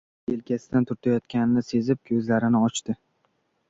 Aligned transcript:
Kimdir 0.27 0.31
yelkasidan 0.37 0.87
turtayotganini 0.93 1.65
sezib, 1.71 2.03
koʻzlarini 2.11 2.67
ochdi. 2.71 3.01